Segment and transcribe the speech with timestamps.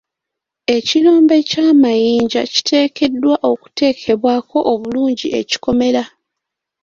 [0.75, 6.03] Ekirombe ky'amayinja kiteekeddwa okuteekebwako obulungi ekikomera.